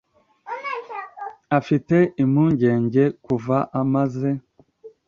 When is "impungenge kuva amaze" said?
2.23-4.29